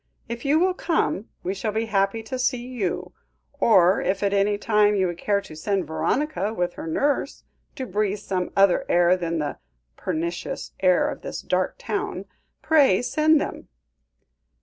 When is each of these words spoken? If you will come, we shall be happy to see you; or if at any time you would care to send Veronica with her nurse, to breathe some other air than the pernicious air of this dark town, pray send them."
If 0.27 0.45
you 0.45 0.57
will 0.57 0.73
come, 0.73 1.29
we 1.43 1.53
shall 1.53 1.71
be 1.73 1.85
happy 1.85 2.23
to 2.23 2.39
see 2.39 2.65
you; 2.65 3.13
or 3.59 4.01
if 4.01 4.23
at 4.23 4.33
any 4.33 4.57
time 4.57 4.95
you 4.95 5.05
would 5.05 5.19
care 5.19 5.41
to 5.41 5.55
send 5.55 5.85
Veronica 5.85 6.55
with 6.55 6.73
her 6.73 6.87
nurse, 6.87 7.43
to 7.75 7.85
breathe 7.85 8.17
some 8.17 8.49
other 8.55 8.83
air 8.89 9.15
than 9.15 9.37
the 9.37 9.59
pernicious 9.97 10.71
air 10.79 11.07
of 11.07 11.21
this 11.21 11.43
dark 11.43 11.75
town, 11.77 12.25
pray 12.63 13.03
send 13.03 13.39
them." 13.39 13.67